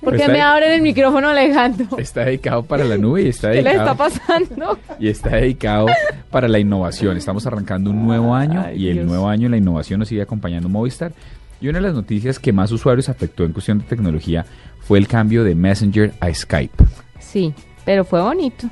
¿Por 0.00 0.14
qué 0.16 0.20
Está- 0.22 0.32
me 0.32 0.40
abren 0.40 0.72
el 0.72 0.82
micrófono, 0.82 1.28
Alejandro? 1.28 1.98
Está 1.98 2.24
dedicado 2.24 2.62
para 2.64 2.84
la 2.84 2.96
nube 2.96 3.22
y 3.22 3.28
está 3.28 3.52
¿Qué 3.52 3.62
le 3.62 3.70
está 3.70 3.84
dedicado, 3.94 3.96
pasando? 3.96 4.78
y 4.98 5.08
está 5.08 5.30
dedicado 5.30 5.86
para 6.30 6.48
la 6.48 6.58
innovación. 6.58 7.16
Estamos 7.16 7.46
arrancando 7.46 7.90
un 7.90 8.04
nuevo 8.06 8.34
año 8.34 8.64
Ay, 8.66 8.82
y 8.84 8.88
el 8.88 8.94
Dios. 8.94 9.06
nuevo 9.06 9.28
año 9.28 9.48
la 9.48 9.56
innovación 9.58 10.00
nos 10.00 10.08
sigue 10.08 10.22
acompañando 10.22 10.68
Movistar. 10.68 11.12
Y 11.60 11.68
una 11.68 11.78
de 11.78 11.82
las 11.82 11.94
noticias 11.94 12.38
que 12.38 12.52
más 12.54 12.72
usuarios 12.72 13.10
afectó 13.10 13.44
en 13.44 13.52
cuestión 13.52 13.78
de 13.80 13.84
tecnología 13.84 14.46
fue 14.80 14.98
el 14.98 15.06
cambio 15.06 15.44
de 15.44 15.54
Messenger 15.54 16.12
a 16.20 16.32
Skype. 16.32 16.82
Sí, 17.18 17.52
pero 17.84 18.04
fue 18.06 18.22
bonito. 18.22 18.68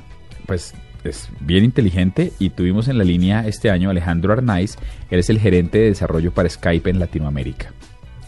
Pues 0.47 0.73
es 1.03 1.29
bien 1.39 1.63
inteligente 1.63 2.33
y 2.39 2.49
tuvimos 2.49 2.87
en 2.87 2.97
la 2.97 3.03
línea 3.03 3.45
este 3.47 3.69
año 3.69 3.91
Alejandro 3.91 4.33
Arnaiz, 4.33 4.75
él 5.11 5.19
es 5.19 5.29
el 5.29 5.39
gerente 5.39 5.77
de 5.77 5.85
desarrollo 5.89 6.31
para 6.33 6.49
Skype 6.49 6.89
en 6.89 6.97
Latinoamérica. 6.99 7.71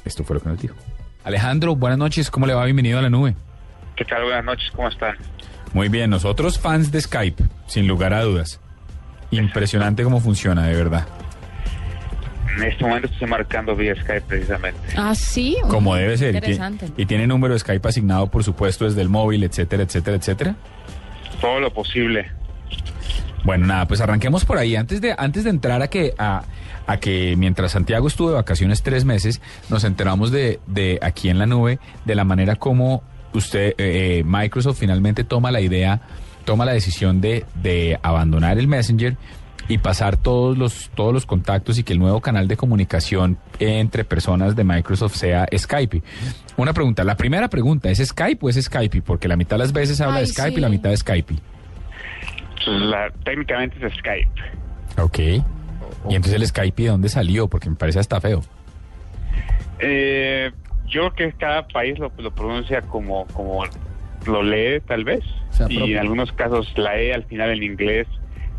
Esto 0.06 0.24
fue 0.24 0.36
lo 0.36 0.42
que 0.42 0.50
nos 0.50 0.62
dijo. 0.62 0.76
Alejandro, 1.24 1.76
buenas 1.76 2.00
noches, 2.00 2.32
¿cómo 2.32 2.48
le 2.48 2.54
va? 2.54 2.66
Bienvenido 2.66 2.98
a 3.00 3.02
la 3.02 3.10
nube. 3.10 3.36
¿Qué 3.96 4.06
tal? 4.06 4.24
Buenas 4.24 4.44
noches, 4.44 4.72
¿cómo 4.76 4.88
están? 4.88 5.16
Muy 5.74 5.88
bien, 5.90 6.10
nosotros 6.10 6.60
fans 6.60 6.92
de 6.92 7.00
Skype, 7.00 7.44
sin 7.68 7.88
lugar 7.88 8.14
a 8.14 8.24
dudas. 8.24 8.60
Impresionante 9.30 10.04
cómo 10.04 10.20
funciona, 10.20 10.66
de 10.66 10.76
verdad. 10.76 11.08
En 12.58 12.64
este 12.64 12.84
momento 12.84 13.08
estoy 13.08 13.28
marcando 13.28 13.76
vía 13.76 13.96
Skype 13.96 14.22
precisamente. 14.22 14.80
Ah, 14.98 15.16
sí. 15.16 15.56
Como 15.70 15.96
debe 15.96 16.18
ser. 16.18 16.36
Interesante. 16.36 16.90
Y 16.98 17.06
tiene 17.06 17.26
número 17.28 17.54
de 17.54 17.60
Skype 17.60 17.88
asignado, 17.88 18.28
por 18.28 18.44
supuesto, 18.44 18.86
desde 18.86 19.02
el 19.02 19.08
móvil, 19.08 19.44
etcétera, 19.44 19.84
etcétera, 19.84 20.18
etcétera. 20.18 20.56
Todo 21.40 21.60
lo 21.60 21.72
posible. 21.72 22.30
Bueno, 23.44 23.66
nada, 23.66 23.88
pues 23.88 24.02
arranquemos 24.02 24.46
por 24.46 24.58
ahí. 24.58 24.76
Antes 24.76 25.02
de, 25.02 25.16
antes 25.18 25.44
de 25.44 25.50
entrar 25.50 25.82
a 25.82 25.88
que, 25.90 26.14
a, 26.18 26.44
a 26.86 26.98
que 26.98 27.36
mientras 27.38 27.72
Santiago 27.72 28.08
estuvo 28.08 28.30
de 28.30 28.36
vacaciones 28.36 28.84
tres 28.84 29.04
meses, 29.04 29.42
nos 29.70 29.84
enteramos 29.84 30.32
de, 30.32 30.60
de 30.68 31.00
aquí 31.02 31.30
en 31.30 31.40
la 31.40 31.48
nube 31.48 31.80
de 32.06 32.16
la 32.16 32.24
manera 32.24 32.56
como 32.56 33.04
usted, 33.34 33.70
eh, 33.70 34.20
eh, 34.20 34.24
Microsoft 34.26 34.78
finalmente 34.80 35.24
toma 35.24 35.52
la 35.52 35.62
idea, 35.62 36.02
toma 36.46 36.66
la 36.66 36.74
decisión 36.74 37.22
de, 37.22 37.46
de 37.56 38.00
abandonar 38.04 38.60
el 38.60 38.68
Messenger 38.68 39.18
y 39.68 39.78
pasar 39.78 40.18
todos 40.18 40.58
los, 40.58 40.92
todos 40.96 41.14
los 41.14 41.26
contactos 41.26 41.80
y 41.80 41.84
que 41.84 41.94
el 41.94 42.00
nuevo 42.00 42.20
canal 42.20 42.48
de 42.48 42.58
comunicación 42.58 43.38
entre 43.60 44.04
personas 44.04 44.56
de 44.56 44.64
Microsoft 44.64 45.16
sea 45.16 45.48
Skype. 45.56 46.04
Una 46.58 46.74
pregunta, 46.74 47.04
la 47.04 47.16
primera 47.16 47.48
pregunta, 47.48 47.90
¿es 47.90 48.06
Skype 48.06 48.46
o 48.46 48.50
es 48.50 48.62
Skype? 48.62 49.02
Porque 49.02 49.28
la 49.28 49.38
mitad 49.38 49.56
de 49.56 49.60
las 49.60 49.72
veces 49.72 50.02
habla 50.02 50.18
Ay, 50.18 50.26
de 50.26 50.28
Skype 50.28 50.52
sí. 50.52 50.58
y 50.58 50.62
la 50.62 50.70
mitad 50.70 50.90
de 50.90 50.98
Skype. 50.98 51.36
La- 52.68 53.10
técnicamente 53.24 53.78
es 53.86 53.94
Skype. 53.96 54.32
Ok. 55.02 55.20
Y 56.10 56.16
entonces 56.16 56.34
el 56.34 56.46
Skype, 56.48 56.84
¿de 56.84 56.90
dónde 56.90 57.10
salió? 57.10 57.48
Porque 57.48 57.70
me 57.70 57.76
parece 57.76 58.00
hasta 58.00 58.20
feo. 58.22 58.42
Eh, 59.80 60.52
yo 60.88 61.12
creo 61.14 61.32
que 61.32 61.38
cada 61.38 61.68
país 61.68 61.98
lo, 62.00 62.12
lo 62.18 62.32
pronuncia 62.32 62.82
como, 62.82 63.26
como 63.28 63.64
lo 64.26 64.44
lee, 64.44 64.80
tal 64.82 65.04
vez. 65.04 65.24
sea 65.52 65.68
y 65.70 65.78
propio. 65.78 65.96
en 65.96 66.00
algunos 66.02 66.32
casos 66.34 66.72
la 66.78 66.98
E 67.00 67.14
al 67.14 67.24
final 67.26 67.50
en 67.52 67.64
inglés 67.64 68.08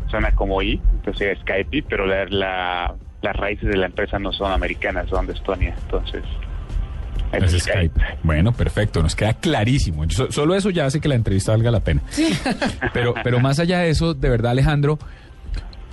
suena 0.09 0.31
como 0.33 0.61
I, 0.61 0.81
entonces 0.93 1.33
es 1.37 1.39
Skype, 1.39 1.83
pero 1.89 2.05
la, 2.05 2.25
la- 2.25 2.95
las 3.21 3.35
raíces 3.37 3.69
de 3.69 3.77
la 3.77 3.85
empresa 3.85 4.19
no 4.19 4.33
son 4.33 4.51
americanas, 4.51 5.07
son 5.09 5.25
de 5.27 5.33
Estonia. 5.33 5.73
Entonces, 5.83 6.23
Es 7.33 7.63
Skype. 7.63 7.99
Bueno, 8.23 8.51
perfecto, 8.53 9.01
nos 9.01 9.15
queda 9.15 9.33
clarísimo. 9.33 10.09
So- 10.09 10.31
solo 10.31 10.55
eso 10.55 10.69
ya 10.69 10.85
hace 10.85 10.99
que 11.01 11.07
la 11.07 11.15
entrevista 11.15 11.51
valga 11.51 11.71
la 11.71 11.79
pena. 11.81 12.01
Pero, 12.93 13.13
pero 13.23 13.39
más 13.39 13.59
allá 13.59 13.79
de 13.79 13.89
eso, 13.89 14.13
de 14.13 14.29
verdad, 14.29 14.51
Alejandro, 14.51 14.99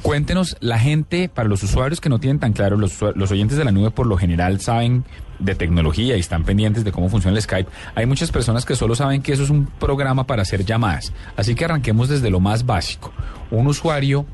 cuéntenos, 0.02 0.56
la 0.60 0.78
gente, 0.78 1.28
para 1.28 1.48
los 1.48 1.62
usuarios 1.62 2.00
que 2.00 2.08
no 2.08 2.18
tienen 2.18 2.38
tan 2.38 2.52
claro, 2.52 2.76
los, 2.76 2.98
los 3.14 3.30
oyentes 3.30 3.56
de 3.58 3.64
la 3.64 3.72
nube 3.72 3.90
por 3.90 4.06
lo 4.06 4.16
general 4.16 4.60
saben 4.60 5.04
de 5.38 5.54
tecnología 5.54 6.16
y 6.16 6.20
están 6.20 6.44
pendientes 6.44 6.84
de 6.84 6.92
cómo 6.92 7.08
funciona 7.08 7.36
el 7.36 7.42
Skype. 7.42 7.70
Hay 7.94 8.04
muchas 8.06 8.30
personas 8.30 8.66
que 8.66 8.76
solo 8.76 8.94
saben 8.94 9.22
que 9.22 9.32
eso 9.32 9.42
es 9.42 9.50
un 9.50 9.66
programa 9.66 10.26
para 10.26 10.42
hacer 10.42 10.64
llamadas. 10.66 11.12
Así 11.36 11.54
que 11.54 11.64
arranquemos 11.64 12.08
desde 12.10 12.30
lo 12.30 12.40
más 12.40 12.66
básico. 12.66 13.12
Un 13.50 13.66
usuario 13.66 14.26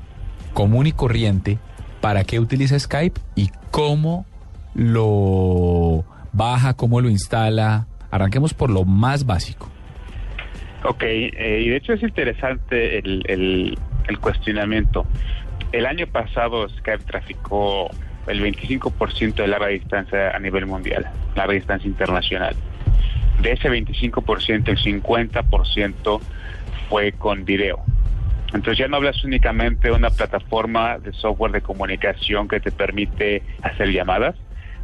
común 0.54 0.86
y 0.88 0.92
corriente, 0.92 1.58
¿para 2.00 2.24
qué 2.24 2.40
utiliza 2.40 2.78
Skype 2.78 3.20
y 3.36 3.50
cómo 3.70 4.26
lo 4.74 6.04
baja, 6.36 6.74
cómo 6.74 7.00
lo 7.00 7.08
instala? 7.08 7.86
Arranquemos 8.10 8.54
por 8.54 8.70
lo 8.70 8.84
más 8.84 9.26
básico. 9.26 9.70
Ok, 10.84 11.02
eh, 11.02 11.62
y 11.64 11.68
de 11.68 11.76
hecho 11.76 11.92
es 11.94 12.02
interesante 12.02 12.98
el, 12.98 13.22
el- 13.28 13.78
cuestionamiento. 14.20 15.04
El 15.72 15.84
año 15.86 16.06
pasado 16.06 16.68
Skype 16.68 17.04
traficó 17.04 17.90
el 18.28 18.40
25% 18.40 19.34
de 19.34 19.48
larga 19.48 19.66
distancia 19.68 20.30
a 20.30 20.38
nivel 20.38 20.66
mundial, 20.66 21.06
larga 21.34 21.54
distancia 21.54 21.88
internacional. 21.88 22.54
De 23.42 23.52
ese 23.52 23.68
25%, 23.68 24.68
el 24.68 24.78
50% 24.78 26.20
fue 26.88 27.12
con 27.12 27.44
video. 27.44 27.80
Entonces 28.54 28.78
ya 28.78 28.88
no 28.88 28.96
hablas 28.96 29.22
únicamente 29.24 29.88
de 29.88 29.94
una 29.94 30.10
plataforma 30.10 30.98
de 30.98 31.12
software 31.12 31.52
de 31.52 31.60
comunicación 31.60 32.46
que 32.48 32.60
te 32.60 32.70
permite 32.70 33.42
hacer 33.62 33.88
llamadas, 33.92 34.36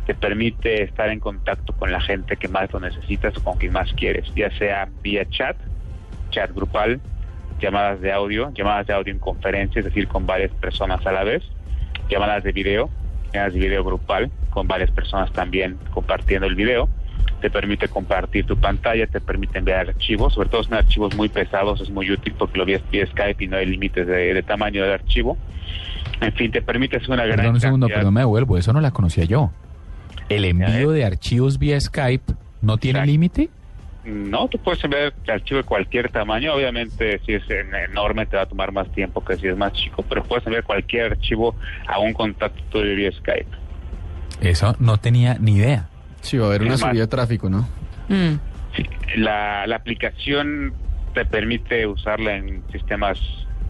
te 0.06 0.14
permite 0.14 0.82
estar 0.82 1.08
en 1.10 1.20
contacto 1.20 1.72
con 1.74 1.92
la 1.92 2.00
gente 2.00 2.36
que 2.36 2.48
más 2.48 2.72
lo 2.72 2.80
necesitas 2.80 3.36
o 3.36 3.42
con 3.44 3.56
quien 3.58 3.72
más 3.72 3.92
quieres, 3.92 4.26
ya 4.34 4.50
sea 4.58 4.88
vía 5.02 5.24
chat, 5.28 5.56
chat 6.30 6.50
grupal, 6.52 7.00
llamadas 7.60 8.00
de 8.00 8.12
audio, 8.12 8.52
llamadas 8.54 8.86
de 8.86 8.94
audio 8.94 9.12
en 9.12 9.20
conferencia, 9.20 9.78
es 9.78 9.84
decir, 9.84 10.08
con 10.08 10.26
varias 10.26 10.50
personas 10.52 11.06
a 11.06 11.12
la 11.12 11.22
vez, 11.22 11.42
llamadas 12.10 12.42
de 12.42 12.50
video, 12.52 12.90
llamadas 13.32 13.54
de 13.54 13.60
video 13.60 13.84
grupal, 13.84 14.30
con 14.50 14.66
varias 14.66 14.90
personas 14.90 15.30
también 15.32 15.78
compartiendo 15.92 16.46
el 16.46 16.56
video, 16.56 16.88
te 17.40 17.50
permite 17.50 17.88
compartir 17.88 18.44
tu 18.46 18.56
pantalla, 18.56 19.06
te 19.06 19.20
permite 19.20 19.58
enviar 19.58 19.88
archivos, 19.88 20.34
sobre 20.34 20.48
todo 20.48 20.64
son 20.64 20.74
archivos 20.74 21.14
muy 21.16 21.28
pesados, 21.28 21.80
es 21.80 21.90
muy 21.90 22.10
útil 22.10 22.34
porque 22.36 22.58
lo 22.58 22.64
vías 22.64 22.82
vía 22.90 23.06
Skype 23.06 23.44
y 23.44 23.48
no 23.48 23.56
hay 23.56 23.66
límites 23.66 24.06
de, 24.06 24.34
de 24.34 24.42
tamaño 24.42 24.82
del 24.82 24.92
archivo. 24.92 25.36
En 26.20 26.32
fin, 26.34 26.50
te 26.52 26.62
permite 26.62 26.96
hacer 26.98 27.10
una 27.10 27.24
gran 27.24 27.36
Perdón 27.38 27.54
un 27.54 27.60
segundo, 27.60 27.86
cantidad- 27.86 27.98
perdón, 28.00 28.14
me 28.14 28.20
devuelvo, 28.20 28.58
eso 28.58 28.72
no 28.72 28.80
la 28.80 28.90
conocía 28.92 29.24
yo. 29.24 29.50
¿El 30.36 30.44
envío 30.44 30.90
de 30.90 31.04
archivos 31.04 31.58
vía 31.58 31.80
Skype 31.80 32.32
no 32.60 32.76
tiene 32.78 33.04
límite? 33.06 33.48
No, 34.04 34.48
tú 34.48 34.58
puedes 34.58 34.82
enviar 34.82 35.12
archivo 35.28 35.58
de 35.58 35.64
cualquier 35.64 36.10
tamaño. 36.10 36.54
Obviamente, 36.54 37.20
si 37.24 37.34
es 37.34 37.42
en- 37.50 37.72
enorme, 37.90 38.26
te 38.26 38.36
va 38.36 38.42
a 38.42 38.46
tomar 38.46 38.72
más 38.72 38.90
tiempo 38.92 39.24
que 39.24 39.36
si 39.36 39.46
es 39.46 39.56
más 39.56 39.72
chico, 39.74 40.04
pero 40.08 40.24
puedes 40.24 40.44
enviar 40.46 40.64
cualquier 40.64 41.12
archivo 41.12 41.54
a 41.86 42.00
un 42.00 42.12
contacto 42.12 42.60
tuyo 42.70 42.96
vía 42.96 43.12
Skype. 43.12 43.46
Eso 44.40 44.74
no 44.80 44.96
tenía 44.98 45.36
ni 45.38 45.56
idea. 45.56 45.88
Sí, 46.20 46.36
va 46.36 46.46
a 46.46 46.48
haber 46.48 46.62
una 46.62 46.76
subida 46.76 47.02
de 47.02 47.06
tráfico, 47.06 47.48
¿no? 47.48 47.68
Mm. 48.08 48.38
Sí, 48.76 48.84
la, 49.16 49.66
la 49.68 49.76
aplicación 49.76 50.72
te 51.14 51.24
permite 51.24 51.86
usarla 51.86 52.34
en 52.36 52.62
sistemas 52.72 53.18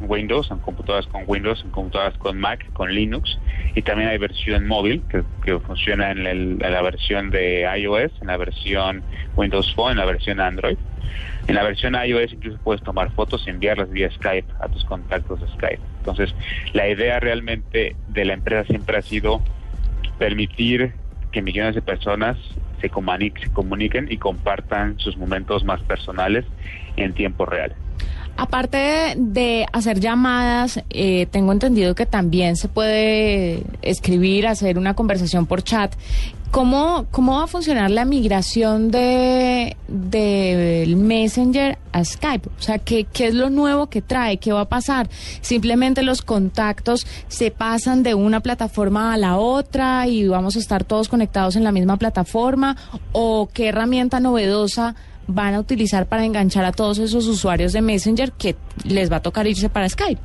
Windows, 0.01 0.51
en 0.51 0.59
computadoras 0.59 1.07
con 1.07 1.25
Windows, 1.27 1.63
en 1.65 1.71
computadoras 1.71 2.17
con 2.19 2.39
Mac, 2.39 2.65
con 2.73 2.93
Linux, 2.95 3.39
y 3.75 3.83
también 3.83 4.09
hay 4.11 4.19
versión 4.19 4.67
móvil 4.67 5.03
que, 5.09 5.59
funciona 5.61 6.11
en, 6.11 6.27
el- 6.27 6.59
en 6.63 6.73
la 6.73 6.83
versión 6.83 7.31
de 7.31 7.63
iOS, 7.79 8.13
en 8.21 8.29
la 8.29 8.37
versión 8.37 9.03
Windows 9.37 9.73
Phone, 9.75 9.93
en 9.93 9.99
la 9.99 10.05
versión 10.05 10.41
Android. 10.41 10.77
En 11.49 11.55
la 11.57 11.63
versión 11.65 11.95
iOS 11.95 12.33
incluso 12.33 12.59
puedes 12.63 12.83
tomar 12.83 13.11
fotos 13.13 13.45
y 13.47 13.51
enviarlas 13.51 13.91
vía 13.91 14.11
Skype 14.11 14.53
a 14.61 14.69
tus 14.69 14.85
contactos 14.85 15.41
de 15.41 15.49
Skype. 15.49 15.81
Entonces, 15.99 16.35
la 16.73 16.89
idea 16.89 17.19
realmente 17.21 17.97
de 18.09 18.25
la 18.25 18.35
empresa 18.35 18.65
siempre 18.65 18.97
ha 18.97 19.03
sido 19.03 19.43
permitir 20.19 20.95
que 21.33 21.43
millones 21.43 21.75
de 21.75 21.83
personas 21.83 22.39
se, 22.81 22.89
se 22.89 23.51
comuniquen 23.53 24.07
y 24.11 24.19
compartan 24.19 24.99
sus 24.99 25.17
momentos 25.17 25.65
más 25.65 25.81
personales 25.83 26.45
en 26.97 27.13
tiempo 27.15 27.47
real. 27.47 27.75
Aparte 28.37 28.77
de, 28.77 29.15
de 29.17 29.67
hacer 29.73 30.01
llamadas, 30.01 30.83
eh, 30.91 31.27
tengo 31.31 31.53
entendido 31.53 31.95
que 31.95 32.07
también 32.07 32.57
se 32.57 32.69
puede 32.69 33.63
escribir, 33.83 34.47
hacer 34.47 34.79
una 34.79 34.95
conversación 34.95 35.47
por 35.47 35.63
chat. 35.63 35.95
¿Cómo, 36.53 37.07
cómo 37.11 37.39
va 37.39 37.45
a 37.45 37.47
funcionar 37.47 37.91
la 37.91 38.05
migración 38.05 38.91
de 38.91 39.75
del 39.89 40.97
Messenger 40.97 41.79
a 41.93 42.05
Skype? 42.05 42.47
O 42.47 42.63
sea, 42.63 42.79
¿qué, 42.79 43.05
¿qué 43.05 43.29
es 43.29 43.35
lo 43.35 43.49
nuevo 43.49 43.87
que 43.87 44.03
trae? 44.03 44.37
¿Qué 44.37 44.53
va 44.53 44.61
a 44.61 44.69
pasar? 44.69 45.09
¿Simplemente 45.41 46.03
los 46.03 46.21
contactos 46.21 47.07
se 47.29 47.51
pasan 47.51 48.03
de 48.03 48.13
una 48.13 48.41
plataforma 48.41 49.15
a 49.15 49.17
la 49.17 49.39
otra 49.39 50.07
y 50.09 50.29
vamos 50.29 50.57
a 50.57 50.59
estar 50.59 50.85
todos 50.85 51.09
conectados 51.09 51.57
en 51.57 51.65
la 51.65 51.73
misma 51.73 51.97
plataforma? 51.97 52.77
¿O 53.13 53.49
qué 53.51 53.69
herramienta 53.69 54.21
novedosa 54.21 54.95
van 55.27 55.55
a 55.55 55.61
utilizar 55.61 56.07
para 56.07 56.25
enganchar 56.25 56.65
a 56.65 56.73
todos 56.73 56.99
esos 56.99 57.27
usuarios 57.27 57.73
de 57.73 57.83
Messenger 57.83 58.33
que 58.33 58.57
les 58.85 59.11
va 59.11 59.17
a 59.17 59.23
tocar 59.23 59.47
irse 59.47 59.69
para 59.69 59.89
Skype? 59.89 60.21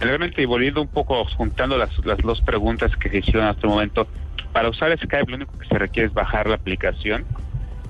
Realmente, 0.00 0.40
y 0.40 0.46
volviendo 0.46 0.80
un 0.80 0.88
poco, 0.88 1.24
juntando 1.36 1.76
las, 1.76 1.90
las 2.06 2.18
dos 2.18 2.40
preguntas 2.40 2.96
que 2.96 3.10
se 3.10 3.18
hicieron 3.18 3.46
hasta 3.46 3.66
el 3.66 3.72
momento, 3.72 4.06
para 4.52 4.68
usar 4.68 4.96
Skype 4.98 5.30
lo 5.30 5.36
único 5.36 5.58
que 5.58 5.66
se 5.66 5.78
requiere 5.78 6.08
es 6.08 6.14
bajar 6.14 6.48
la 6.48 6.56
aplicación 6.56 7.24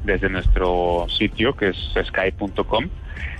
desde 0.04 0.28
nuestro 0.28 1.06
sitio 1.08 1.54
que 1.54 1.68
es 1.68 1.76
skype.com. 2.06 2.88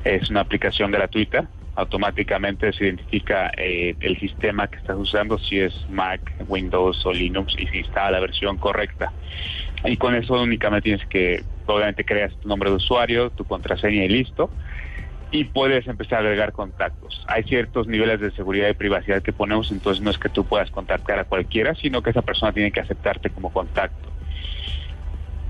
Es 0.05 0.31
una 0.31 0.41
aplicación 0.41 0.91
gratuita. 0.91 1.49
Automáticamente 1.77 2.73
se 2.73 2.85
identifica 2.85 3.51
eh, 3.57 3.95
el 4.01 4.19
sistema 4.19 4.69
que 4.69 4.77
estás 4.77 4.97
usando, 4.97 5.39
si 5.39 5.61
es 5.61 5.75
Mac, 5.91 6.21
Windows 6.49 7.05
o 7.07 7.13
Linux 7.13 7.55
y 7.59 7.67
si 7.69 7.79
está 7.81 8.11
la 8.11 8.21
versión 8.21 8.59
correcta. 8.59 9.13
Y 9.85 9.97
con 9.97 10.15
eso 10.15 10.35
únicamente 10.35 10.91
tienes 10.91 11.07
que, 11.07 11.43
obviamente 11.75 12.05
creas 12.05 12.35
tu 12.37 12.49
nombre 12.49 12.71
de 12.71 12.77
usuario, 12.77 13.31
tu 13.31 13.45
contraseña 13.45 14.05
y 14.05 14.09
listo 14.09 14.51
y 15.33 15.45
puedes 15.45 15.87
empezar 15.87 16.19
a 16.19 16.21
agregar 16.23 16.53
contactos. 16.53 17.25
Hay 17.29 17.45
ciertos 17.45 17.87
niveles 17.87 18.21
de 18.21 18.31
seguridad 18.33 18.69
y 18.69 18.75
privacidad 18.75 19.23
que 19.23 19.33
ponemos, 19.33 19.71
entonces 19.71 20.03
no 20.03 20.11
es 20.11 20.19
que 20.19 20.29
tú 20.29 20.45
puedas 20.45 20.71
contactar 20.71 21.19
a 21.19 21.25
cualquiera, 21.25 21.75
sino 21.75 22.03
que 22.03 22.11
esa 22.11 22.23
persona 22.23 22.53
tiene 22.53 22.73
que 22.73 22.81
aceptarte 22.81 23.31
como 23.31 23.53
contacto. 23.53 24.09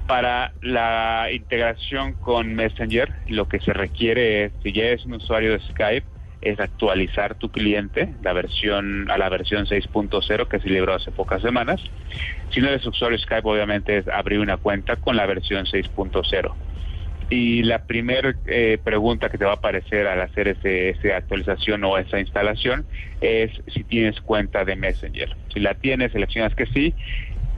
Para 0.06 0.52
la 0.60 1.28
integración 1.32 2.14
con 2.14 2.54
Messenger, 2.54 3.12
lo 3.28 3.48
que 3.48 3.60
se 3.60 3.72
requiere 3.72 4.44
es, 4.44 4.52
si 4.62 4.72
ya 4.72 4.84
eres 4.84 5.06
un 5.06 5.14
usuario 5.14 5.52
de 5.52 5.60
Skype, 5.60 6.06
es 6.40 6.58
actualizar 6.58 7.34
tu 7.34 7.50
cliente 7.50 8.14
la 8.22 8.32
versión 8.32 9.10
a 9.10 9.18
la 9.18 9.28
versión 9.28 9.66
6.0 9.66 10.48
que 10.48 10.58
se 10.58 10.68
libró 10.68 10.94
hace 10.94 11.10
pocas 11.10 11.42
semanas. 11.42 11.80
Si 12.50 12.60
no 12.60 12.68
eres 12.68 12.86
usuario 12.86 13.18
Skype, 13.18 13.48
obviamente 13.48 13.98
es 13.98 14.08
abrir 14.08 14.40
una 14.40 14.56
cuenta 14.56 14.96
con 14.96 15.16
la 15.16 15.26
versión 15.26 15.66
6.0 15.66 16.52
y 17.30 17.62
la 17.62 17.84
primera 17.84 18.34
eh, 18.46 18.78
pregunta 18.82 19.30
que 19.30 19.38
te 19.38 19.44
va 19.44 19.52
a 19.52 19.54
aparecer 19.54 20.08
al 20.08 20.20
hacer 20.20 20.48
ese, 20.48 20.90
esa 20.90 21.16
actualización 21.16 21.84
o 21.84 21.96
esa 21.96 22.18
instalación 22.18 22.84
es 23.20 23.52
si 23.68 23.84
tienes 23.84 24.20
cuenta 24.20 24.64
de 24.64 24.74
Messenger. 24.74 25.36
Si 25.54 25.60
la 25.60 25.74
tienes, 25.74 26.10
seleccionas 26.12 26.54
que 26.54 26.66
sí 26.66 26.92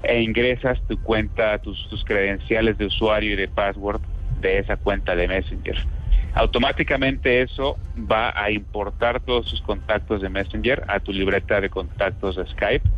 e 0.02 0.20
ingresas 0.20 0.81
tu 0.88 1.00
cuenta, 1.00 1.58
tus, 1.58 1.88
tus 1.88 2.05
credenciales 2.05 2.76
de 2.76 2.87
usuario 2.87 3.32
y 3.32 3.37
de 3.37 3.49
password 3.49 4.02
de 4.40 4.58
esa 4.58 4.76
cuenta 4.76 5.17
de 5.17 5.26
Messenger. 5.26 5.78
Automáticamente 6.34 7.43
eso 7.43 7.76
va 8.11 8.32
a 8.34 8.50
importar 8.50 9.20
todos 9.20 9.49
sus 9.49 9.61
contactos 9.61 10.23
de 10.23 10.29
Messenger 10.29 10.84
a 10.88 11.00
tu 11.00 11.12
libreta 11.12 11.61
de 11.61 11.69
contactos 11.69 12.37
de 12.37 12.46
Skype 12.46 12.88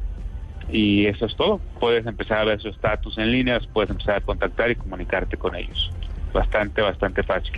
y 0.70 1.06
eso 1.06 1.26
es 1.26 1.34
todo. 1.36 1.60
Puedes 1.80 2.06
empezar 2.06 2.38
a 2.38 2.44
ver 2.44 2.60
su 2.60 2.68
estatus 2.68 3.18
en 3.18 3.32
línea, 3.32 3.58
puedes 3.72 3.90
empezar 3.90 4.16
a 4.16 4.20
contactar 4.20 4.70
y 4.70 4.76
comunicarte 4.76 5.36
con 5.36 5.54
ellos 5.56 5.90
bastante, 6.32 6.82
bastante 6.82 7.22
fácil. 7.22 7.52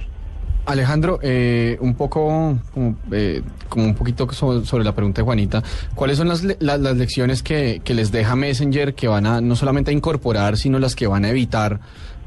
Alejandro, 0.66 1.20
eh, 1.22 1.78
un 1.80 1.94
poco, 1.94 2.58
como, 2.74 2.96
eh, 3.12 3.42
como, 3.68 3.86
un 3.86 3.94
poquito 3.94 4.30
sobre, 4.32 4.84
la 4.84 4.94
pregunta 4.94 5.22
de 5.22 5.24
Juanita, 5.24 5.62
¿cuáles 5.94 6.18
son 6.18 6.28
las, 6.28 6.42
las, 6.42 6.96
lecciones 6.96 7.42
que, 7.44 7.80
que, 7.84 7.94
les 7.94 8.10
deja 8.10 8.34
Messenger 8.34 8.94
que 8.94 9.06
van 9.06 9.26
a 9.26 9.40
no 9.40 9.54
solamente 9.54 9.92
incorporar, 9.92 10.56
sino 10.56 10.80
las 10.80 10.96
que 10.96 11.06
van 11.06 11.24
a 11.24 11.28
evitar 11.28 11.78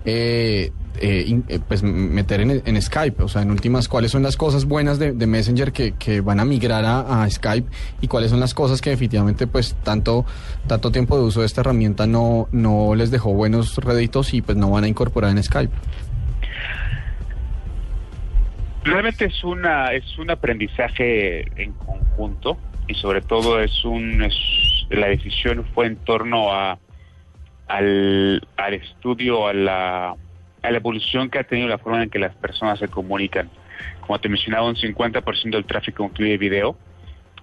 eh, 0.05 0.71
eh, 1.01 1.41
eh 1.47 1.59
pues 1.67 1.83
meter 1.83 2.41
en, 2.41 2.61
en, 2.65 2.81
Skype? 2.81 3.23
O 3.23 3.27
sea, 3.27 3.41
en 3.41 3.51
últimas, 3.51 3.87
¿cuáles 3.87 4.11
son 4.11 4.23
las 4.23 4.37
cosas 4.37 4.65
buenas 4.65 4.99
de, 4.99 5.13
Messenger 5.13 5.71
que, 5.71 5.93
que, 5.93 6.21
van 6.21 6.39
a 6.39 6.45
migrar 6.45 6.85
a, 6.85 7.23
a, 7.23 7.29
Skype 7.29 7.69
y 8.01 8.07
cuáles 8.07 8.31
son 8.31 8.39
las 8.39 8.53
cosas 8.53 8.81
que 8.81 8.89
definitivamente, 8.89 9.47
pues, 9.47 9.75
tanto, 9.83 10.25
tanto 10.67 10.91
tiempo 10.91 11.17
de 11.17 11.23
uso 11.23 11.41
de 11.41 11.45
esta 11.45 11.61
herramienta 11.61 12.07
no, 12.07 12.47
no 12.51 12.95
les 12.95 13.11
dejó 13.11 13.33
buenos 13.33 13.77
réditos 13.77 14.33
y 14.33 14.41
pues 14.41 14.57
no 14.57 14.71
van 14.71 14.83
a 14.83 14.87
incorporar 14.87 15.31
en 15.31 15.43
Skype? 15.43 15.73
Realmente 18.83 19.25
es 19.25 19.43
una 19.43 19.93
es 19.93 20.17
un 20.17 20.31
aprendizaje 20.31 21.41
en 21.61 21.73
conjunto 21.73 22.57
y 22.87 22.95
sobre 22.95 23.21
todo 23.21 23.59
es 23.61 23.83
un 23.83 24.27
la 24.89 25.07
decisión 25.07 25.65
fue 25.73 25.87
en 25.87 25.97
torno 25.97 26.51
a 26.51 26.79
al, 27.67 28.41
al 28.57 28.73
estudio 28.73 29.47
a 29.47 29.53
la 29.53 30.15
a 30.61 30.71
la 30.71 30.77
evolución 30.77 31.29
que 31.29 31.39
ha 31.39 31.43
tenido 31.43 31.67
la 31.67 31.77
forma 31.77 32.03
en 32.03 32.09
que 32.09 32.19
las 32.19 32.35
personas 32.35 32.79
se 32.79 32.87
comunican. 32.87 33.49
Como 34.01 34.19
te 34.19 34.29
mencionaba, 34.29 34.67
un 34.67 34.75
50% 34.75 35.51
del 35.51 35.65
tráfico 35.65 36.03
incluye 36.03 36.37
video 36.37 36.77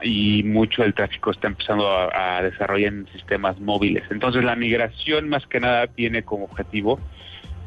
y 0.03 0.43
mucho 0.43 0.83
del 0.83 0.95
tráfico 0.95 1.31
está 1.31 1.47
empezando 1.47 1.89
a, 1.89 2.43
desarrollar 2.43 2.93
en 2.93 3.09
sistemas 3.13 3.59
móviles. 3.59 4.05
Entonces 4.11 4.45
la 4.45 4.55
migración 4.55 5.29
más 5.29 5.47
que 5.47 5.61
nada 5.61 5.87
tiene 5.87 6.23
como 6.23 6.45
objetivo 6.45 7.01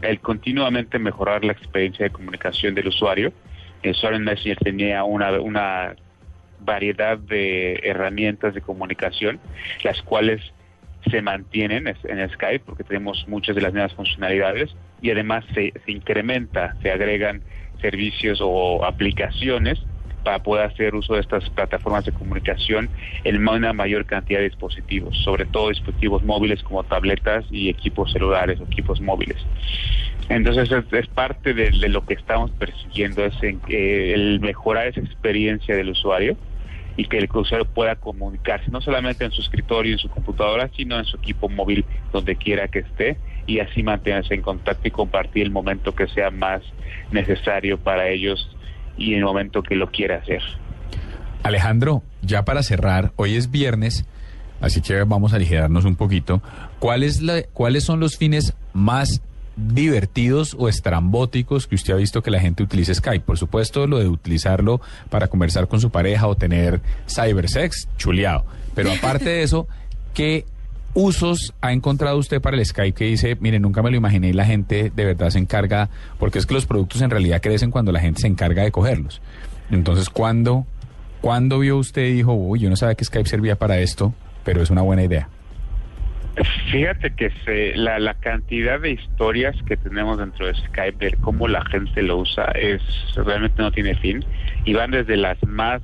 el 0.02 0.20
continuamente 0.20 1.00
mejorar 1.00 1.44
la 1.44 1.52
experiencia 1.52 2.06
de 2.06 2.12
comunicación 2.12 2.74
del 2.76 2.88
usuario 2.88 3.34
el 3.84 3.92
usuario 3.92 4.20
Messenger 4.20 4.58
tenía 4.58 5.04
una, 5.04 5.40
una 5.40 5.96
variedad 6.60 7.18
de 7.18 7.80
herramientas 7.84 8.54
de 8.54 8.62
comunicación, 8.62 9.40
las 9.84 10.02
cuales 10.02 10.42
se 11.10 11.22
mantienen 11.22 11.88
en 11.88 12.30
Skype 12.30 12.66
porque 12.66 12.84
tenemos 12.84 13.26
muchas 13.28 13.56
de 13.56 13.62
las 13.62 13.74
mismas 13.74 13.94
funcionalidades 13.94 14.76
y 15.02 15.12
además 15.12 15.46
se, 15.54 15.74
se 15.86 15.92
incrementa, 15.92 16.76
se 16.82 16.92
agregan 16.92 17.42
servicios 17.82 18.40
o 18.42 18.84
aplicaciones 18.84 19.80
para 20.24 20.40
poder 20.40 20.66
hacer 20.66 20.96
uso 20.96 21.14
de 21.16 21.22
estas 21.22 21.50
plataformas 21.52 22.06
de 22.06 22.12
comunicación 22.12 22.90
en 23.24 23.48
una 23.48 23.74
mayor 23.74 24.06
cantidad 24.06 24.40
de 24.40 24.50
dispositivos, 24.50 25.18
sobre 25.24 25.46
todo 25.46 25.70
dispositivos 25.70 26.24
móviles 26.24 26.62
como 26.64 26.84
tabletas 26.84 27.46
y 27.50 27.70
equipos 27.70 28.12
celulares 28.12 28.60
o 28.60 28.64
equipos 28.64 29.00
móviles. 29.02 29.38
Entonces 30.30 30.70
es, 30.92 31.08
parte 31.08 31.54
de, 31.54 31.72
lo 31.90 32.06
que 32.06 32.14
estamos 32.14 32.52
persiguiendo, 32.52 33.26
es 33.26 33.34
el 33.42 34.40
mejorar 34.42 34.88
esa 34.88 35.00
experiencia 35.00 35.76
del 35.76 35.90
usuario 35.90 36.38
y 36.98 37.06
que 37.06 37.18
el 37.18 37.30
usuario 37.34 37.66
pueda 37.66 37.96
comunicarse 37.96 38.70
no 38.70 38.82
solamente 38.82 39.26
en 39.26 39.32
su 39.32 39.42
escritorio, 39.42 39.94
en 39.94 40.00
su 40.00 40.10
computadora, 40.10 40.70
sino 40.76 41.00
en 41.00 41.06
su 41.06 41.18
equipo 41.18 41.50
móvil, 41.50 41.86
donde 42.12 42.36
quiera 42.36 42.68
que 42.68 42.80
esté, 42.80 43.18
y 43.50 43.60
así 43.60 43.82
mantenerse 43.82 44.36
en 44.36 44.44
contacto 44.44 44.88
y 44.88 44.92
compartir 44.92 45.42
el 45.42 45.50
momento 45.50 45.96
que 45.96 46.08
sea 46.08 46.30
más 46.30 46.62
necesario 47.12 47.80
para 47.80 48.08
ellos 48.08 48.48
y 48.96 49.16
el 49.16 49.24
momento 49.24 49.64
que 49.64 49.76
lo 49.76 49.90
quiera 49.90 50.18
hacer. 50.18 50.44
Alejandro, 51.42 52.04
ya 52.22 52.46
para 52.46 52.62
cerrar, 52.62 53.12
hoy 53.16 53.36
es 53.36 53.50
viernes, 53.50 54.06
así 54.62 54.82
que 54.82 55.02
vamos 55.02 55.34
a 55.34 55.38
aligerarnos 55.38 55.86
un 55.86 55.96
poquito. 55.96 56.44
¿Cuál 56.78 57.04
¿Cuáles 57.54 57.84
son 57.84 58.00
los 58.00 58.18
fines 58.18 58.56
más 58.74 59.24
divertidos 59.56 60.56
o 60.58 60.70
estrambóticos 60.70 61.66
que 61.66 61.74
usted 61.74 61.94
ha 61.94 61.98
visto 61.98 62.22
que 62.22 62.32
la 62.32 62.40
gente 62.40 62.64
utilice 62.64 62.94
Skype. 62.94 63.26
Por 63.26 63.38
supuesto, 63.38 63.88
lo 63.88 63.98
de 63.98 64.08
utilizarlo 64.08 64.80
para 65.10 65.28
conversar 65.28 65.68
con 65.68 65.82
su 65.82 65.90
pareja 65.90 66.28
o 66.28 66.36
tener 66.36 66.80
cybersex, 67.10 67.90
chuleado. 67.98 68.46
Pero 68.74 68.92
aparte 68.94 69.28
de 69.28 69.44
eso, 69.44 69.68
¿qué 70.14 70.46
usos 70.94 71.54
ha 71.62 71.72
encontrado 71.72 72.18
usted 72.18 72.42
para 72.42 72.58
el 72.58 72.66
Skype 72.66 72.98
que 72.98 73.06
dice, 73.06 73.38
mire, 73.40 73.60
nunca 73.60 73.82
me 73.82 73.92
lo 73.92 73.98
imaginé 73.98 74.30
y 74.30 74.34
la 74.34 74.46
gente 74.46 74.92
de 74.96 75.06
verdad 75.06 75.30
se 75.30 75.40
encarga, 75.40 75.90
porque 76.18 76.40
es 76.40 76.46
que 76.46 76.54
los 76.54 76.66
productos 76.66 77.02
en 77.02 77.10
realidad 77.10 77.42
crecen 77.42 77.72
cuando 77.72 77.92
la 77.92 78.00
gente 78.00 78.22
se 78.22 78.28
encarga 78.28 78.64
de 78.64 78.72
cogerlos. 78.72 79.22
Entonces, 79.72 80.10
¿cuándo, 80.10 80.66
¿cuándo 81.22 81.60
vio 81.60 81.78
usted 81.78 82.08
y 82.08 82.14
dijo, 82.14 82.34
uy, 82.34 82.60
yo 82.60 82.70
no 82.70 82.76
sabía 82.76 82.96
que 82.96 83.06
Skype 83.06 83.30
servía 83.30 83.56
para 83.56 83.80
esto, 83.80 84.14
pero 84.44 84.62
es 84.62 84.70
una 84.70 84.82
buena 84.82 85.04
idea? 85.04 85.30
Fíjate 86.72 87.14
que 87.16 87.32
se, 87.44 87.76
la, 87.76 88.00
la 88.00 88.14
cantidad 88.14 88.80
de 88.80 88.92
historias 88.92 89.56
que 89.68 89.76
tenemos 89.76 90.18
dentro 90.18 90.48
de 90.48 90.54
Skype, 90.56 91.06
de 91.06 91.18
cómo 91.18 91.48
la 91.48 91.66
gente 91.66 92.02
lo 92.02 92.18
usa, 92.20 92.46
es 92.56 92.82
realmente 93.16 93.62
no 93.62 93.72
tiene 93.72 93.96
fin. 93.96 94.24
Y 94.64 94.74
van 94.74 94.92
desde 94.92 95.18
las 95.18 95.38
más 95.44 95.82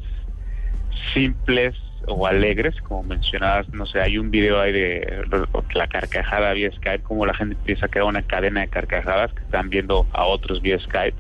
simples 1.13 1.75
o 2.07 2.27
alegres, 2.27 2.75
como 2.81 3.03
mencionabas, 3.03 3.67
no 3.74 3.85
sé, 3.85 4.01
hay 4.01 4.17
un 4.17 4.31
video 4.31 4.59
ahí 4.59 4.71
de 4.71 5.25
la 5.74 5.88
carcajada 5.88 6.53
vía 6.53 6.71
Skype, 6.71 7.03
como 7.03 7.25
la 7.25 7.33
gente 7.33 7.55
empieza 7.55 7.85
a 7.85 7.89
crear 7.89 8.05
una 8.05 8.21
cadena 8.21 8.62
de 8.62 8.67
carcajadas 8.67 9.33
que 9.33 9.41
están 9.41 9.69
viendo 9.69 10.07
a 10.13 10.25
otros 10.25 10.62
vía 10.62 10.79
Skype 10.79 11.17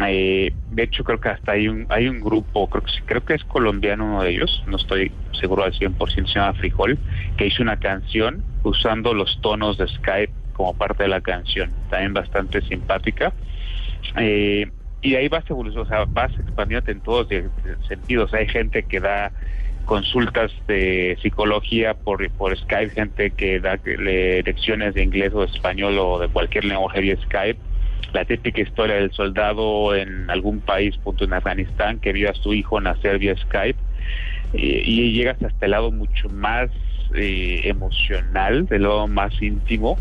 eh, 0.00 0.52
de 0.70 0.82
hecho, 0.82 1.04
creo 1.04 1.20
que 1.20 1.28
hasta 1.28 1.52
hay 1.52 1.68
un 1.68 1.86
hay 1.88 2.08
un 2.08 2.20
grupo, 2.20 2.68
creo 2.68 2.82
que, 2.82 2.92
creo 3.06 3.24
que 3.24 3.34
es 3.34 3.44
colombiano 3.44 4.04
uno 4.04 4.22
de 4.22 4.30
ellos, 4.30 4.64
no 4.66 4.76
estoy 4.76 5.12
seguro 5.38 5.64
al 5.64 5.72
100%, 5.72 6.26
se 6.26 6.34
llama 6.34 6.54
Frijol, 6.54 6.98
que 7.36 7.46
hizo 7.46 7.62
una 7.62 7.78
canción 7.78 8.42
usando 8.64 9.14
los 9.14 9.40
tonos 9.40 9.78
de 9.78 9.86
Skype 9.86 10.32
como 10.54 10.74
parte 10.76 11.04
de 11.04 11.08
la 11.08 11.20
canción, 11.20 11.70
también 11.90 12.12
bastante 12.12 12.60
simpática. 12.62 13.32
Eh, 14.16 14.70
y 15.02 15.14
ahí 15.16 15.28
vas 15.28 15.44
evolucionando, 15.48 15.92
o 15.92 15.96
sea, 15.96 16.06
vas 16.08 16.32
expandiéndote 16.38 16.92
en 16.92 17.00
todos 17.00 17.28
los 17.30 17.86
sentidos. 17.86 18.32
Hay 18.32 18.48
gente 18.48 18.84
que 18.84 19.00
da 19.00 19.32
consultas 19.84 20.52
de 20.66 21.18
psicología 21.22 21.94
por, 21.94 22.28
por 22.32 22.56
Skype, 22.56 22.90
gente 22.90 23.30
que 23.30 23.60
da 23.60 23.78
lecciones 23.84 24.94
de 24.94 25.02
inglés 25.02 25.32
o 25.34 25.44
español 25.44 25.98
o 25.98 26.18
de 26.18 26.28
cualquier 26.28 26.64
lenguaje 26.64 27.00
vía 27.00 27.16
Skype. 27.24 27.58
La 28.12 28.24
típica 28.24 28.60
historia 28.60 28.96
del 28.96 29.12
soldado 29.12 29.94
en 29.94 30.30
algún 30.30 30.60
país, 30.60 30.96
punto 30.98 31.24
en 31.24 31.32
Afganistán, 31.32 31.98
que 31.98 32.12
vio 32.12 32.30
a 32.30 32.34
su 32.34 32.54
hijo 32.54 32.80
nacer 32.80 33.18
vía 33.18 33.36
Skype. 33.36 33.78
y 34.52 35.12
llegas 35.12 35.42
hasta 35.42 35.64
el 35.66 35.72
lado 35.72 35.90
mucho 35.90 36.28
más 36.28 36.70
eh, 37.16 37.62
emocional, 37.64 38.66
del 38.66 38.82
lado 38.82 39.06
más 39.06 39.40
íntimo, 39.40 39.96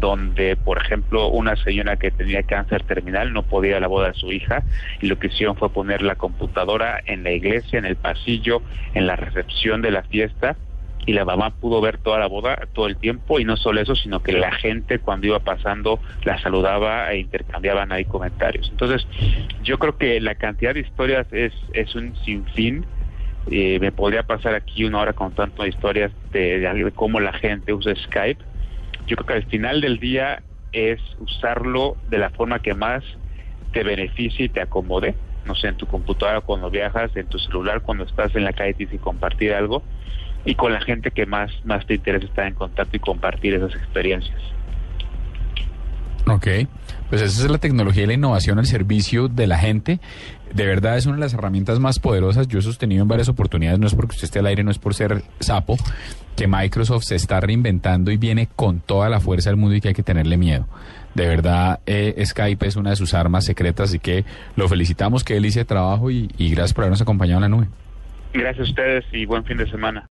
donde, 0.00 0.56
por 0.56 0.78
ejemplo, 0.78 1.28
una 1.28 1.56
señora 1.56 1.96
que 1.96 2.10
tenía 2.10 2.42
cáncer 2.42 2.82
terminal 2.84 3.32
no 3.32 3.42
podía 3.42 3.80
la 3.80 3.88
boda 3.88 4.08
de 4.08 4.14
su 4.14 4.32
hija 4.32 4.62
y 5.00 5.06
lo 5.06 5.18
que 5.18 5.28
hicieron 5.28 5.56
fue 5.56 5.70
poner 5.70 6.02
la 6.02 6.16
computadora 6.16 7.00
en 7.06 7.24
la 7.24 7.32
iglesia, 7.32 7.78
en 7.78 7.84
el 7.84 7.96
pasillo, 7.96 8.62
en 8.94 9.06
la 9.06 9.16
recepción 9.16 9.82
de 9.82 9.90
la 9.90 10.02
fiesta 10.02 10.56
y 11.06 11.12
la 11.12 11.24
mamá 11.24 11.50
pudo 11.50 11.80
ver 11.80 11.98
toda 11.98 12.18
la 12.18 12.26
boda 12.26 12.58
todo 12.72 12.88
el 12.88 12.96
tiempo 12.96 13.38
y 13.38 13.44
no 13.44 13.56
solo 13.56 13.80
eso, 13.80 13.94
sino 13.94 14.20
que 14.20 14.32
la 14.32 14.52
gente 14.52 14.98
cuando 14.98 15.28
iba 15.28 15.38
pasando 15.38 16.00
la 16.24 16.38
saludaba 16.42 17.12
e 17.12 17.18
intercambiaban 17.18 17.92
ahí 17.92 18.04
comentarios. 18.04 18.68
Entonces, 18.70 19.06
yo 19.62 19.78
creo 19.78 19.96
que 19.96 20.20
la 20.20 20.34
cantidad 20.34 20.74
de 20.74 20.80
historias 20.80 21.26
es, 21.32 21.52
es 21.72 21.94
un 21.94 22.16
sinfín. 22.24 22.84
Eh, 23.48 23.78
me 23.80 23.92
podría 23.92 24.24
pasar 24.24 24.56
aquí 24.56 24.84
una 24.84 24.98
hora 24.98 25.12
contando 25.12 25.64
historias 25.64 26.10
de, 26.32 26.58
de 26.58 26.92
cómo 26.92 27.20
la 27.20 27.32
gente 27.32 27.72
usa 27.72 27.94
Skype 27.94 28.42
yo 29.06 29.16
creo 29.16 29.26
que 29.26 29.34
al 29.34 29.44
final 29.44 29.80
del 29.80 29.98
día 29.98 30.42
es 30.72 31.00
usarlo 31.18 31.96
de 32.06 32.18
la 32.18 32.30
forma 32.30 32.60
que 32.60 32.74
más 32.74 33.04
te 33.72 33.82
beneficie 33.82 34.46
y 34.46 34.48
te 34.48 34.60
acomode. 34.60 35.16
No 35.44 35.54
sé, 35.54 35.68
en 35.68 35.76
tu 35.76 35.86
computadora 35.86 36.40
cuando 36.40 36.70
viajas, 36.70 37.14
en 37.14 37.28
tu 37.28 37.38
celular 37.38 37.80
cuando 37.82 38.04
estás 38.04 38.34
en 38.34 38.44
la 38.44 38.52
calle 38.52 38.74
y 38.78 38.98
compartir 38.98 39.54
algo 39.54 39.84
y 40.44 40.54
con 40.54 40.72
la 40.72 40.80
gente 40.80 41.10
que 41.10 41.26
más, 41.26 41.52
más 41.64 41.84
te 41.86 41.94
interesa 41.94 42.26
estar 42.26 42.46
en 42.46 42.54
contacto 42.54 42.96
y 42.96 43.00
compartir 43.00 43.54
esas 43.54 43.74
experiencias. 43.74 44.55
Ok, 46.28 46.46
pues 47.08 47.22
esa 47.22 47.44
es 47.44 47.50
la 47.50 47.58
tecnología 47.58 48.02
y 48.02 48.06
la 48.06 48.14
innovación 48.14 48.58
al 48.58 48.66
servicio 48.66 49.28
de 49.28 49.46
la 49.46 49.58
gente. 49.58 50.00
De 50.52 50.66
verdad 50.66 50.96
es 50.96 51.06
una 51.06 51.14
de 51.14 51.20
las 51.20 51.34
herramientas 51.34 51.78
más 51.78 52.00
poderosas. 52.00 52.48
Yo 52.48 52.58
he 52.58 52.62
sostenido 52.62 53.02
en 53.02 53.08
varias 53.08 53.28
oportunidades, 53.28 53.78
no 53.78 53.86
es 53.86 53.94
porque 53.94 54.14
usted 54.14 54.24
esté 54.24 54.40
al 54.40 54.46
aire, 54.46 54.64
no 54.64 54.72
es 54.72 54.78
por 54.78 54.94
ser 54.94 55.22
sapo, 55.38 55.76
que 56.36 56.48
Microsoft 56.48 57.04
se 57.04 57.14
está 57.14 57.38
reinventando 57.38 58.10
y 58.10 58.16
viene 58.16 58.48
con 58.56 58.80
toda 58.80 59.08
la 59.08 59.20
fuerza 59.20 59.50
del 59.50 59.56
mundo 59.56 59.76
y 59.76 59.80
que 59.80 59.88
hay 59.88 59.94
que 59.94 60.02
tenerle 60.02 60.36
miedo. 60.36 60.66
De 61.14 61.28
verdad, 61.28 61.78
eh, 61.86 62.20
Skype 62.24 62.66
es 62.66 62.74
una 62.74 62.90
de 62.90 62.96
sus 62.96 63.14
armas 63.14 63.44
secretas, 63.44 63.90
así 63.90 64.00
que 64.00 64.24
lo 64.56 64.68
felicitamos, 64.68 65.22
qué 65.22 65.34
delicia 65.34 65.62
de 65.62 65.66
trabajo 65.66 66.10
y, 66.10 66.28
y 66.36 66.50
gracias 66.50 66.74
por 66.74 66.82
habernos 66.82 67.00
acompañado 67.00 67.38
en 67.38 67.50
la 67.50 67.56
nube. 67.56 67.68
Gracias 68.32 68.66
a 68.66 68.70
ustedes 68.70 69.04
y 69.12 69.24
buen 69.26 69.44
fin 69.44 69.58
de 69.58 69.70
semana. 69.70 70.04